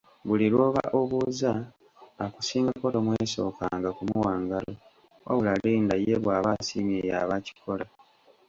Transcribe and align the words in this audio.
Buli 0.27 0.45
lw’oba 0.53 0.83
obuuza, 0.99 1.53
akusingako 2.25 2.85
tomwesokanga 2.93 3.89
kumuwa 3.97 4.33
ngalo, 4.43 4.73
wabula 5.25 5.53
linda 5.63 5.95
ye 6.05 6.15
bw’aba 6.23 6.49
asiimye 6.59 6.99
y’aba 7.09 7.35
akikola. 7.39 7.85